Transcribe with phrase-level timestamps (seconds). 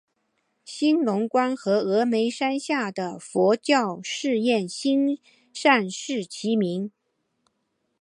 [0.65, 5.19] 兴隆观和峨嵋山下的佛教寺院兴
[5.53, 6.91] 善寺齐名。